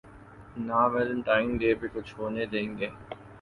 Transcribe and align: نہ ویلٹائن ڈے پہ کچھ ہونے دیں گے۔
نہ 0.67 0.79
ویلٹائن 0.93 1.49
ڈے 1.59 1.71
پہ 1.79 1.87
کچھ 1.93 2.11
ہونے 2.17 2.43
دیں 2.51 2.67
گے۔ 2.77 2.89